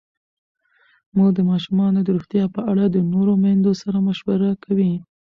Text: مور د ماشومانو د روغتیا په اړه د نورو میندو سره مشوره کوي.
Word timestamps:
مور 1.15 1.31
د 1.35 1.39
ماشومانو 1.51 1.99
د 2.03 2.07
روغتیا 2.15 2.45
په 2.55 2.61
اړه 2.71 2.85
د 2.89 2.97
نورو 3.13 3.33
میندو 3.43 3.71
سره 3.81 3.97
مشوره 4.07 4.49
کوي. 4.63 4.93